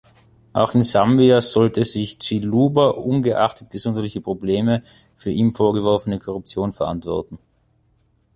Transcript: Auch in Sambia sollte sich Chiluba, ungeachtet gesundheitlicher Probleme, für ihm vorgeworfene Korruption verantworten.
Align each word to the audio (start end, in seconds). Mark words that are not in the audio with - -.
Auch 0.53 0.73
in 0.73 0.81
Sambia 0.81 1.41
sollte 1.41 1.85
sich 1.85 2.17
Chiluba, 2.17 2.87
ungeachtet 2.87 3.69
gesundheitlicher 3.69 4.21
Probleme, 4.21 4.81
für 5.15 5.29
ihm 5.29 5.53
vorgeworfene 5.53 6.17
Korruption 6.17 6.73
verantworten. 6.73 7.37